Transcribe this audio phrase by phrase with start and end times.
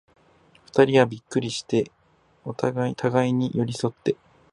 [0.65, 1.91] 二人はびっくりして、
[2.57, 4.15] 互に寄り添って、